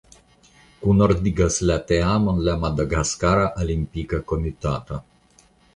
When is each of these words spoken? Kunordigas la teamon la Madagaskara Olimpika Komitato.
Kunordigas 0.85 1.59
la 1.71 1.77
teamon 1.91 2.41
la 2.49 2.57
Madagaskara 2.65 3.47
Olimpika 3.67 4.25
Komitato. 4.35 5.05